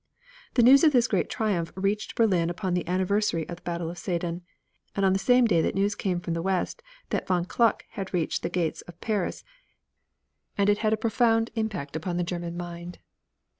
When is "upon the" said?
2.49-2.87, 11.95-12.23